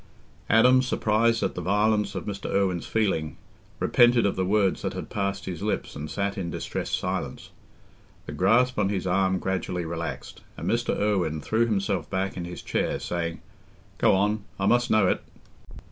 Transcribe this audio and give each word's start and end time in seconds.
Adam, 0.49 0.81
surprised 0.81 1.43
at 1.43 1.53
the 1.53 1.61
violence 1.61 2.15
of 2.15 2.25
Mr. 2.25 2.49
Irwine's 2.51 2.87
feeling, 2.87 3.37
repented 3.79 4.25
of 4.25 4.35
the 4.35 4.43
words 4.43 4.81
that 4.81 4.93
had 4.93 5.11
passed 5.11 5.45
his 5.45 5.61
lips 5.61 5.95
and 5.95 6.09
sat 6.09 6.39
in 6.39 6.49
distressed 6.49 6.97
silence. 6.97 7.51
The 8.25 8.31
grasp 8.31 8.79
on 8.79 8.89
his 8.89 9.05
arm 9.05 9.37
gradually 9.37 9.85
relaxed, 9.85 10.41
and 10.57 10.67
Mr. 10.67 10.99
Irwine 10.99 11.39
threw 11.41 11.67
himself 11.67 12.09
back 12.09 12.35
in 12.35 12.45
his 12.45 12.63
chair, 12.63 12.97
saying, 12.99 13.41
"Go 13.99 14.15
on—I 14.15 14.65
must 14.65 14.89
know 14.89 15.05
it." 15.05 15.21